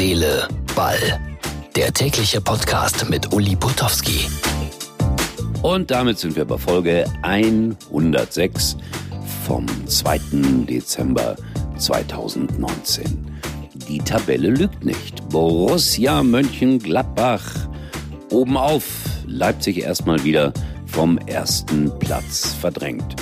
Seele, 0.00 0.48
Ball. 0.74 1.20
Der 1.76 1.92
tägliche 1.92 2.40
Podcast 2.40 3.10
mit 3.10 3.34
Uli 3.34 3.54
Putowski. 3.54 4.30
Und 5.60 5.90
damit 5.90 6.18
sind 6.18 6.36
wir 6.36 6.46
bei 6.46 6.56
Folge 6.56 7.04
106 7.20 8.78
vom 9.46 9.66
2. 9.86 10.18
Dezember 10.66 11.36
2019. 11.76 13.30
Die 13.90 13.98
Tabelle 13.98 14.48
lügt 14.48 14.86
nicht. 14.86 15.28
Borussia 15.28 16.22
Mönchengladbach 16.22 17.68
oben 18.30 18.56
auf. 18.56 18.86
Leipzig 19.26 19.82
erstmal 19.82 20.24
wieder 20.24 20.54
vom 20.86 21.18
ersten 21.18 21.92
Platz 21.98 22.54
verdrängt. 22.58 23.16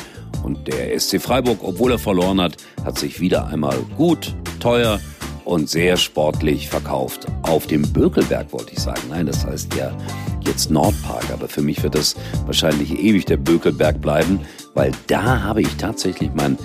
Und 0.44 0.68
der 0.68 0.96
SC 0.96 1.20
Freiburg, 1.20 1.58
obwohl 1.60 1.90
er 1.90 1.98
verloren 1.98 2.40
hat, 2.40 2.56
hat 2.84 2.96
sich 3.00 3.18
wieder 3.18 3.48
einmal 3.48 3.78
gut, 3.96 4.32
teuer 4.60 5.00
und 5.48 5.70
sehr 5.70 5.96
sportlich 5.96 6.68
verkauft. 6.68 7.26
Auf 7.42 7.66
dem 7.66 7.82
Bökelberg 7.90 8.52
wollte 8.52 8.74
ich 8.74 8.80
sagen. 8.80 9.00
Nein, 9.08 9.26
das 9.26 9.46
heißt 9.46 9.74
ja 9.74 9.96
jetzt 10.42 10.70
Nordpark, 10.70 11.24
aber 11.32 11.48
für 11.48 11.62
mich 11.62 11.82
wird 11.82 11.94
das 11.94 12.16
wahrscheinlich 12.44 12.98
ewig 12.98 13.24
der 13.24 13.38
Bökelberg 13.38 14.00
bleiben, 14.00 14.40
weil 14.74 14.92
da 15.06 15.42
habe 15.42 15.62
ich 15.62 15.74
tatsächlich 15.76 16.30
mein 16.34 16.58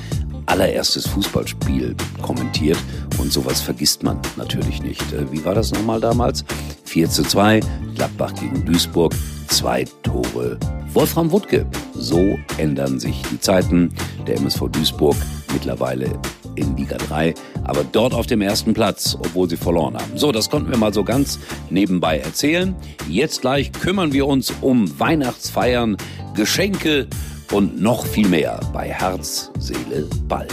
allererstes 0.48 1.08
Fußballspiel 1.08 1.96
kommentiert 2.22 2.78
und 3.18 3.32
sowas 3.32 3.62
vergisst 3.62 4.04
man 4.04 4.20
natürlich 4.36 4.84
nicht. 4.84 5.02
Äh, 5.14 5.31
wie 5.31 5.44
war 5.45 5.56
das 5.56 5.72
nochmal 5.72 6.02
damals? 6.02 6.44
4 6.84 7.09
zu 7.09 7.23
2, 7.23 7.62
Gladbach 7.95 8.34
gegen 8.36 8.66
Duisburg, 8.66 9.14
zwei 9.48 9.86
Tore. 10.04 10.59
Wolfram 10.94 11.31
Wuttke. 11.31 11.66
So 11.94 12.38
ändern 12.58 13.00
sich 13.00 13.22
die 13.31 13.40
Zeiten. 13.40 13.94
Der 14.28 14.38
MSV 14.38 14.68
Duisburg 14.70 15.16
mittlerweile 15.54 16.20
in 16.56 16.76
Liga 16.76 16.98
3, 16.98 17.34
aber 17.64 17.84
dort 17.84 18.14
auf 18.14 18.28
dem 18.28 18.42
ersten 18.42 18.74
Platz, 18.74 19.18
obwohl 19.20 19.50
sie 19.50 19.58
verloren 19.58 19.96
haben. 19.96 20.18
So, 20.18 20.32
das 20.32 20.50
konnten 20.50 20.72
wir 20.72 20.78
mal 20.78 20.94
so 20.94 21.04
ganz 21.04 21.40
nebenbei 21.70 22.20
erzählen. 22.20 22.76
Jetzt 23.08 23.42
gleich 23.42 23.72
kümmern 23.72 24.14
wir 24.14 24.28
uns 24.28 24.54
um 24.62 25.00
Weihnachtsfeiern, 25.00 25.98
Geschenke 26.36 27.08
und 27.52 27.82
noch 27.82 28.06
viel 28.06 28.28
mehr 28.28 28.60
bei 28.73 28.90
Herz, 28.90 29.52
Seele, 29.60 30.08
Ball. 30.28 30.48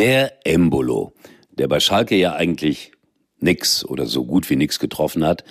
Der 0.00 0.46
Embolo, 0.46 1.12
der 1.50 1.68
bei 1.68 1.78
Schalke 1.78 2.16
ja 2.16 2.32
eigentlich 2.32 2.92
nix 3.38 3.84
oder 3.84 4.06
so 4.06 4.24
gut 4.24 4.48
wie 4.48 4.56
nix 4.56 4.78
getroffen 4.78 5.26
hat, 5.26 5.44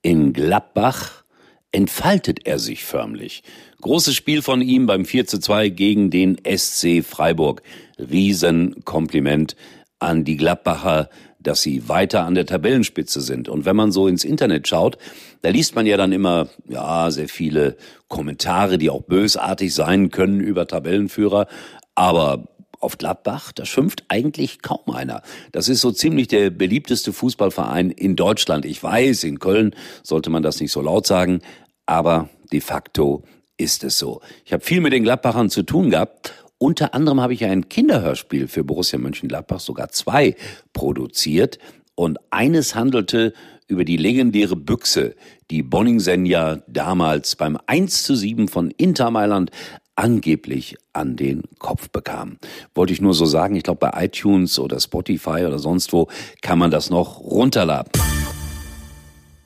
in 0.00 0.32
Gladbach 0.32 1.24
entfaltet 1.72 2.46
er 2.46 2.60
sich 2.60 2.84
förmlich. 2.84 3.42
Großes 3.80 4.14
Spiel 4.14 4.42
von 4.42 4.62
ihm 4.62 4.86
beim 4.86 5.06
4 5.06 5.26
zu 5.26 5.40
2 5.40 5.70
gegen 5.70 6.10
den 6.10 6.36
SC 6.46 7.02
Freiburg. 7.02 7.62
Riesenkompliment 7.98 9.56
an 9.98 10.22
die 10.22 10.36
Gladbacher, 10.36 11.10
dass 11.40 11.62
sie 11.62 11.88
weiter 11.88 12.26
an 12.26 12.36
der 12.36 12.46
Tabellenspitze 12.46 13.20
sind. 13.20 13.48
Und 13.48 13.64
wenn 13.64 13.74
man 13.74 13.90
so 13.90 14.06
ins 14.06 14.22
Internet 14.22 14.68
schaut, 14.68 14.98
da 15.42 15.48
liest 15.48 15.74
man 15.74 15.84
ja 15.84 15.96
dann 15.96 16.12
immer, 16.12 16.48
ja, 16.68 17.10
sehr 17.10 17.28
viele 17.28 17.76
Kommentare, 18.06 18.78
die 18.78 18.88
auch 18.88 19.02
bösartig 19.02 19.74
sein 19.74 20.10
können 20.10 20.38
über 20.38 20.68
Tabellenführer. 20.68 21.48
Aber 21.96 22.46
auf 22.86 22.98
Gladbach, 22.98 23.50
da 23.50 23.66
schimpft 23.66 24.04
eigentlich 24.06 24.62
kaum 24.62 24.94
einer. 24.94 25.22
Das 25.50 25.68
ist 25.68 25.80
so 25.80 25.90
ziemlich 25.90 26.28
der 26.28 26.50
beliebteste 26.50 27.12
Fußballverein 27.12 27.90
in 27.90 28.14
Deutschland. 28.14 28.64
Ich 28.64 28.80
weiß, 28.80 29.24
in 29.24 29.40
Köln 29.40 29.74
sollte 30.04 30.30
man 30.30 30.44
das 30.44 30.60
nicht 30.60 30.70
so 30.70 30.80
laut 30.80 31.04
sagen, 31.04 31.40
aber 31.84 32.28
de 32.52 32.60
facto 32.60 33.24
ist 33.56 33.82
es 33.82 33.98
so. 33.98 34.20
Ich 34.44 34.52
habe 34.52 34.64
viel 34.64 34.80
mit 34.80 34.92
den 34.92 35.02
Gladbachern 35.02 35.50
zu 35.50 35.64
tun 35.64 35.90
gehabt. 35.90 36.32
Unter 36.58 36.94
anderem 36.94 37.20
habe 37.20 37.34
ich 37.34 37.44
ein 37.44 37.68
Kinderhörspiel 37.68 38.46
für 38.46 38.62
Borussia 38.62 39.00
Mönchengladbach, 39.00 39.58
sogar 39.58 39.88
zwei, 39.88 40.36
produziert. 40.72 41.58
Und 41.96 42.18
eines 42.30 42.76
handelte 42.76 43.32
über 43.66 43.84
die 43.84 43.96
legendäre 43.96 44.54
Büchse, 44.54 45.16
die 45.50 45.64
Bonningsen 45.64 46.24
ja 46.24 46.58
damals 46.68 47.34
beim 47.34 47.58
1 47.66 48.04
zu 48.04 48.14
7 48.14 48.46
von 48.46 48.70
Inter 48.70 49.10
Mailand 49.10 49.50
angeblich 49.96 50.76
an 50.92 51.16
den 51.16 51.42
Kopf 51.58 51.90
bekam. 51.90 52.38
Wollte 52.74 52.92
ich 52.92 53.00
nur 53.00 53.14
so 53.14 53.26
sagen, 53.26 53.56
ich 53.56 53.62
glaube 53.64 53.90
bei 53.90 54.04
iTunes 54.04 54.58
oder 54.58 54.78
Spotify 54.78 55.44
oder 55.46 55.58
sonst 55.58 55.92
wo 55.92 56.08
kann 56.42 56.58
man 56.58 56.70
das 56.70 56.90
noch 56.90 57.20
runterladen. 57.20 57.90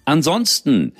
Ansonsten 0.04 0.92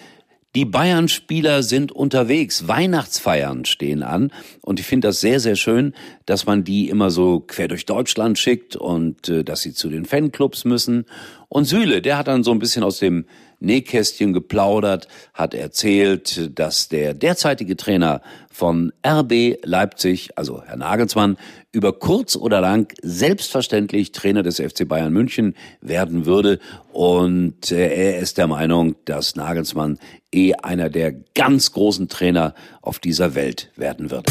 die 0.56 0.64
Bayern-Spieler 0.64 1.62
sind 1.62 1.92
unterwegs, 1.92 2.66
Weihnachtsfeiern 2.66 3.64
stehen 3.66 4.02
an 4.02 4.32
und 4.62 4.80
ich 4.80 4.86
finde 4.86 5.06
das 5.08 5.20
sehr, 5.20 5.38
sehr 5.38 5.54
schön, 5.54 5.94
dass 6.26 6.44
man 6.44 6.64
die 6.64 6.88
immer 6.88 7.10
so 7.10 7.38
quer 7.38 7.68
durch 7.68 7.86
Deutschland 7.86 8.36
schickt 8.36 8.74
und 8.74 9.28
äh, 9.28 9.44
dass 9.44 9.60
sie 9.60 9.72
zu 9.72 9.88
den 9.88 10.06
Fanclubs 10.06 10.64
müssen. 10.64 11.06
Und 11.52 11.64
Süle, 11.64 12.00
der 12.00 12.16
hat 12.16 12.28
dann 12.28 12.44
so 12.44 12.52
ein 12.52 12.60
bisschen 12.60 12.84
aus 12.84 13.00
dem 13.00 13.24
Nähkästchen 13.58 14.32
geplaudert, 14.32 15.08
hat 15.34 15.52
erzählt, 15.52 16.56
dass 16.56 16.88
der 16.88 17.12
derzeitige 17.12 17.76
Trainer 17.76 18.22
von 18.52 18.92
RB 19.04 19.58
Leipzig, 19.64 20.30
also 20.36 20.62
Herr 20.64 20.76
Nagelsmann, 20.76 21.36
über 21.72 21.92
kurz 21.98 22.36
oder 22.36 22.60
lang 22.60 22.92
selbstverständlich 23.02 24.12
Trainer 24.12 24.44
des 24.44 24.60
FC 24.60 24.86
Bayern 24.86 25.12
München 25.12 25.56
werden 25.80 26.24
würde. 26.24 26.60
Und 26.92 27.72
äh, 27.72 28.12
er 28.12 28.20
ist 28.20 28.38
der 28.38 28.46
Meinung, 28.46 28.94
dass 29.04 29.34
Nagelsmann 29.34 29.98
eh 30.32 30.54
einer 30.54 30.88
der 30.88 31.12
ganz 31.34 31.72
großen 31.72 32.08
Trainer 32.08 32.54
auf 32.80 33.00
dieser 33.00 33.34
Welt 33.34 33.72
werden 33.74 34.12
wird 34.12 34.30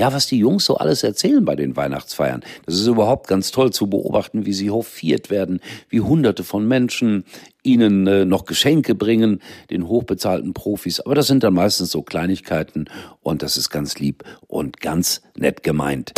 ja, 0.00 0.14
was 0.14 0.26
die 0.26 0.38
Jungs 0.38 0.64
so 0.64 0.78
alles 0.78 1.02
erzählen 1.02 1.44
bei 1.44 1.54
den 1.54 1.76
Weihnachtsfeiern. 1.76 2.42
Das 2.64 2.74
ist 2.74 2.86
überhaupt 2.86 3.28
ganz 3.28 3.50
toll 3.50 3.70
zu 3.70 3.86
beobachten, 3.86 4.46
wie 4.46 4.54
sie 4.54 4.70
hofiert 4.70 5.28
werden, 5.28 5.60
wie 5.90 6.00
hunderte 6.00 6.42
von 6.42 6.66
Menschen 6.66 7.24
ihnen 7.62 8.06
äh, 8.06 8.24
noch 8.24 8.46
Geschenke 8.46 8.94
bringen, 8.94 9.42
den 9.68 9.86
hochbezahlten 9.86 10.54
Profis. 10.54 11.00
Aber 11.00 11.14
das 11.14 11.26
sind 11.26 11.42
dann 11.42 11.52
meistens 11.52 11.90
so 11.90 12.02
Kleinigkeiten 12.02 12.86
und 13.20 13.42
das 13.42 13.58
ist 13.58 13.68
ganz 13.68 13.98
lieb 13.98 14.24
und 14.46 14.80
ganz 14.80 15.20
nett 15.36 15.62
gemeint. 15.62 16.14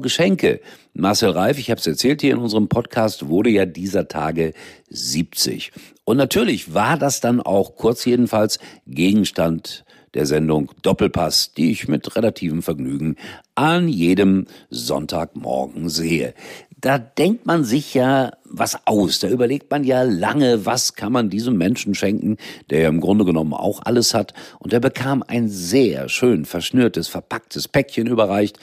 Geschenke. 0.00 0.60
Marcel 0.94 1.30
Reif, 1.30 1.58
ich 1.58 1.70
habe 1.70 1.80
es 1.80 1.86
erzählt 1.88 2.20
hier 2.20 2.34
in 2.34 2.38
unserem 2.38 2.68
Podcast, 2.68 3.26
wurde 3.26 3.50
ja 3.50 3.66
dieser 3.66 4.06
Tage 4.06 4.52
70. 4.90 5.72
Und 6.04 6.18
natürlich 6.18 6.72
war 6.72 6.96
das 6.96 7.20
dann 7.20 7.40
auch 7.40 7.74
kurz 7.74 8.04
jedenfalls 8.04 8.60
Gegenstand 8.86 9.84
der 10.14 10.26
Sendung 10.26 10.70
Doppelpass, 10.82 11.52
die 11.52 11.70
ich 11.70 11.88
mit 11.88 12.16
relativem 12.16 12.62
Vergnügen 12.62 13.16
an 13.54 13.88
jedem 13.88 14.46
Sonntagmorgen 14.70 15.88
sehe. 15.88 16.34
Da 16.80 16.98
denkt 16.98 17.44
man 17.44 17.64
sich 17.64 17.94
ja 17.94 18.32
was 18.44 18.86
aus, 18.86 19.18
da 19.18 19.28
überlegt 19.28 19.70
man 19.70 19.82
ja 19.82 20.02
lange, 20.02 20.64
was 20.64 20.94
kann 20.94 21.12
man 21.12 21.28
diesem 21.28 21.56
Menschen 21.56 21.94
schenken, 21.94 22.36
der 22.70 22.80
ja 22.80 22.88
im 22.88 23.00
Grunde 23.00 23.24
genommen 23.24 23.52
auch 23.52 23.80
alles 23.84 24.14
hat. 24.14 24.32
Und 24.60 24.72
er 24.72 24.80
bekam 24.80 25.24
ein 25.26 25.48
sehr 25.48 26.08
schön 26.08 26.44
verschnürtes, 26.44 27.08
verpacktes 27.08 27.66
Päckchen 27.66 28.06
überreicht. 28.06 28.58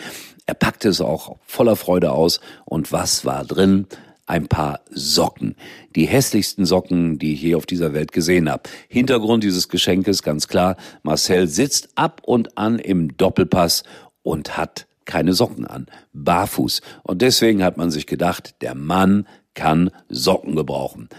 Er 0.46 0.54
packte 0.54 0.90
es 0.90 1.02
auch 1.02 1.38
voller 1.46 1.76
Freude 1.76 2.12
aus. 2.12 2.40
Und 2.64 2.92
was 2.92 3.26
war 3.26 3.44
drin? 3.44 3.88
Ein 4.26 4.48
paar 4.48 4.82
Socken. 4.92 5.56
Die 5.96 6.06
hässlichsten 6.06 6.66
Socken, 6.66 7.20
die 7.20 7.34
ich 7.34 7.42
je 7.42 7.56
auf 7.56 7.66
dieser 7.66 7.94
Welt 7.94 8.12
gesehen 8.12 8.50
habe. 8.50 8.64
Hintergrund 8.88 9.44
dieses 9.44 9.70
Geschenkes 9.70 10.24
ganz 10.24 10.48
klar, 10.48 10.78
Marcel 11.04 11.48
sitzt 11.48 11.90
ab 11.96 12.22
und 12.26 12.58
an 12.58 12.80
im 12.80 13.16
Doppelpass 13.18 13.84
und 14.24 14.58
hat 14.58 14.88
keine 15.06 15.34
Socken 15.34 15.68
an, 15.68 15.86
barfuß. 16.14 16.82
Und 17.04 17.22
deswegen 17.22 17.64
hat 17.64 17.78
man 17.78 17.92
sich 17.92 18.08
gedacht, 18.08 18.56
der 18.62 18.76
Mann 18.76 19.28
kann 19.54 19.92
Socken 20.10 20.56
gebrauchen. 20.56 21.10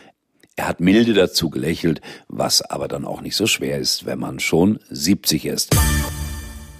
Er 0.56 0.68
hat 0.68 0.80
milde 0.80 1.12
dazu 1.12 1.50
gelächelt, 1.50 2.00
was 2.28 2.62
aber 2.62 2.88
dann 2.88 3.04
auch 3.04 3.20
nicht 3.20 3.36
so 3.36 3.46
schwer 3.46 3.78
ist, 3.78 4.06
wenn 4.06 4.18
man 4.18 4.40
schon 4.40 4.80
70 4.88 5.46
ist. 5.46 5.76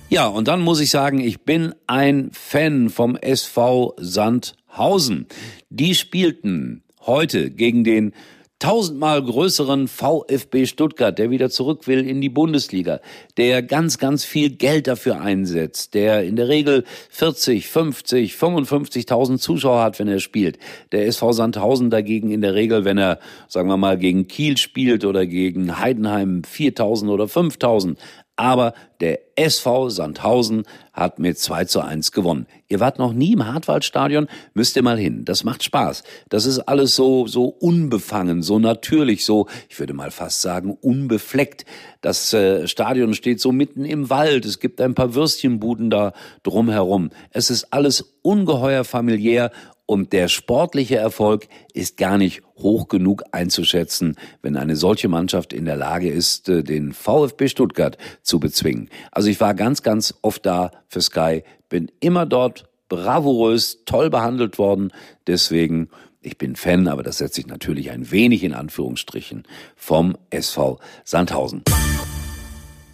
Ja, 0.09 0.29
und 0.29 0.47
dann 0.47 0.61
muss 0.61 0.79
ich 0.79 0.91
sagen, 0.91 1.19
ich 1.19 1.41
bin 1.41 1.75
ein 1.89 2.31
Fan 2.33 2.91
vom 2.91 3.17
SV 3.17 3.95
Sandhausen. 3.99 5.27
Die 5.69 5.97
spielten 5.97 6.85
heute 7.05 7.51
gegen 7.51 7.83
den 7.83 8.13
tausendmal 8.61 9.23
größeren 9.23 9.89
VfB 9.89 10.67
Stuttgart, 10.67 11.19
der 11.19 11.31
wieder 11.31 11.51
zurück 11.51 11.89
will 11.89 12.09
in 12.09 12.21
die 12.21 12.29
Bundesliga, 12.29 13.01
der 13.37 13.63
ganz, 13.63 13.99
ganz 13.99 14.25
viel 14.25 14.51
Geld 14.51 14.87
dafür 14.87 15.21
einsetzt, 15.21 15.95
der 15.95 16.23
in 16.23 16.37
der 16.37 16.49
Regel 16.49 16.85
40, 17.11 17.67
50, 17.67 18.35
55.000 18.35 19.39
Zuschauer 19.39 19.83
hat, 19.83 19.99
wenn 19.99 20.09
er 20.09 20.21
spielt. 20.21 20.59
Der 20.93 21.07
SV 21.07 21.33
Sandhausen 21.33 21.91
dagegen 21.91 22.31
in 22.31 22.41
der 22.41 22.55
Regel, 22.55 22.85
wenn 22.85 22.97
er, 22.97 23.19
sagen 23.49 23.69
wir 23.69 23.77
mal, 23.77 23.99
gegen 23.99 24.29
Kiel 24.29 24.57
spielt 24.57 25.05
oder 25.05 25.27
gegen 25.27 25.79
Heidenheim 25.79 26.43
4.000 26.43 27.09
oder 27.11 27.25
5.000. 27.25 27.97
Aber 28.37 28.75
der 29.01 29.21
SV 29.37 29.89
Sandhausen 29.89 30.65
hat 30.93 31.19
mit 31.19 31.39
2 31.39 31.65
zu 31.65 31.81
1 31.81 32.13
gewonnen. 32.13 32.47
Ihr 32.69 32.81
wart 32.81 32.99
noch 32.99 33.13
nie 33.13 33.33
im 33.33 33.47
Hartwaldstadion, 33.47 34.29
müsst 34.55 34.77
ihr 34.77 34.83
mal 34.83 34.99
hin. 34.99 35.25
Das 35.25 35.45
macht 35.45 35.63
Spaß. 35.63 36.03
Das 36.29 36.47
ist 36.47 36.61
alles 36.61 36.95
so, 36.97 37.27
so 37.27 37.47
unbefangen, 37.47 38.43
so 38.43 38.59
natürlich, 38.59 39.25
so, 39.25 39.47
ich 39.69 39.79
würde 39.79 39.95
mal 39.95 40.11
fast 40.11 40.43
sagen, 40.43 40.77
unbefleckt. 40.81 41.65
Das 42.01 42.33
äh, 42.33 42.67
Stadion 42.69 43.15
steht 43.15 43.41
so 43.41 43.53
mitten 43.53 43.85
im 43.85 44.11
Wald. 44.11 44.45
Es 44.45 44.59
gibt 44.59 44.81
ein 44.81 44.95
paar 44.95 45.15
Würstchenbuden 45.15 45.91
da 45.91 46.13
drumherum. 46.43 47.11
Es 47.31 47.51
ist 47.51 47.73
alles 47.73 48.19
ungeheuer 48.23 48.85
familiär 48.85 49.51
und 49.87 50.13
der 50.13 50.29
sportliche 50.29 50.97
Erfolg 50.97 51.49
ist 51.73 51.97
gar 51.97 52.19
nicht 52.19 52.43
hoch 52.59 52.89
genug 52.89 53.23
einzuschätzen, 53.31 54.17
wenn 54.43 54.57
eine 54.57 54.77
solche 54.77 55.09
Mannschaft 55.09 55.53
in 55.53 55.65
der 55.65 55.77
Lage 55.77 56.11
ist, 56.11 56.49
äh, 56.49 56.63
den 56.63 56.93
VfB 56.93 57.49
Stuttgart 57.49 57.97
zu 58.23 58.41
bezwingen. 58.41 58.91
Also 59.13 59.29
ich 59.29 59.41
war 59.41 59.55
ganz, 59.55 59.83
ganz 59.83 60.15
oft 60.23 60.45
da 60.45 60.73
für 60.89 61.01
Sky, 61.01 61.45
bin 61.69 61.91
immer 62.01 62.27
dort 62.27 62.69
bravourös, 62.89 63.85
toll 63.85 64.11
behandelt 64.11 64.59
worden. 64.59 64.93
Deswegen, 65.27 65.89
ich 66.21 66.39
bin 66.39 66.57
Fan, 66.57 66.89
aber 66.89 67.03
das 67.03 67.19
setze 67.19 67.41
ich 67.41 67.47
natürlich 67.47 67.91
ein 67.91 68.11
wenig 68.11 68.43
in 68.45 68.55
Anführungsstrichen 68.55 69.45
vom 69.77 70.17
SV 70.31 70.79
Sandhausen. 71.05 71.63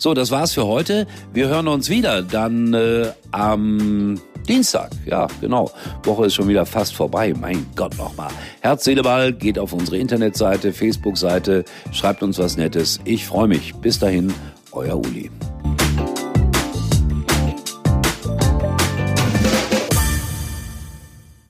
So, 0.02 0.14
das 0.14 0.32
war's 0.32 0.52
für 0.52 0.66
heute. 0.66 1.06
Wir 1.32 1.46
hören 1.46 1.68
uns 1.68 1.88
wieder 1.88 2.22
dann 2.22 2.74
äh, 2.74 3.12
am 3.30 4.20
Dienstag. 4.48 4.90
Ja, 5.06 5.28
genau. 5.40 5.70
Woche 6.02 6.26
ist 6.26 6.34
schon 6.34 6.48
wieder 6.48 6.66
fast 6.66 6.96
vorbei. 6.96 7.32
Mein 7.40 7.66
Gott 7.76 7.96
nochmal. 7.96 8.32
Herz, 8.62 8.82
Seele, 8.82 9.04
Ball 9.04 9.32
geht 9.32 9.60
auf 9.60 9.72
unsere 9.72 9.98
Internetseite, 9.98 10.72
Facebook-Seite. 10.72 11.64
Schreibt 11.92 12.24
uns 12.24 12.40
was 12.40 12.56
Nettes. 12.56 12.98
Ich 13.04 13.24
freue 13.26 13.46
mich. 13.46 13.76
Bis 13.76 14.00
dahin, 14.00 14.34
euer 14.72 14.98
Uli. 14.98 15.30